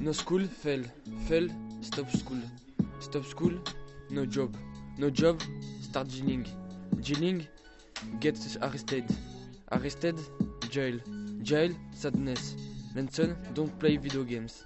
No 0.00 0.12
school, 0.12 0.44
fail. 0.46 0.84
Fail, 1.26 1.48
stop 1.80 2.10
school. 2.10 2.40
Stop 3.00 3.24
school, 3.24 3.52
no 4.10 4.24
job. 4.24 4.56
No 4.96 5.10
job, 5.10 5.42
start 5.80 6.08
jailing. 6.08 6.46
Jailing, 7.00 7.46
get 8.20 8.38
arrested. 8.62 9.04
Arrested, 9.72 10.16
jail. 10.70 10.98
Jail, 11.42 11.72
sadness. 11.92 12.56
Lenson, 12.94 13.36
don't 13.54 13.76
play 13.78 13.96
video 13.96 14.22
games. 14.22 14.64